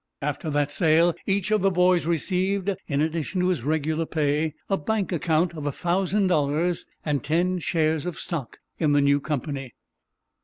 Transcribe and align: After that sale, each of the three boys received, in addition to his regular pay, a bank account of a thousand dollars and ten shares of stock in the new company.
After 0.19 0.49
that 0.49 0.71
sale, 0.71 1.13
each 1.27 1.51
of 1.51 1.61
the 1.61 1.69
three 1.69 1.75
boys 1.75 2.07
received, 2.07 2.71
in 2.87 3.01
addition 3.01 3.39
to 3.41 3.49
his 3.49 3.63
regular 3.63 4.07
pay, 4.07 4.55
a 4.67 4.75
bank 4.75 5.11
account 5.11 5.53
of 5.53 5.67
a 5.67 5.71
thousand 5.71 6.25
dollars 6.25 6.87
and 7.05 7.23
ten 7.23 7.59
shares 7.59 8.07
of 8.07 8.17
stock 8.17 8.57
in 8.79 8.93
the 8.93 9.01
new 9.01 9.19
company. 9.19 9.75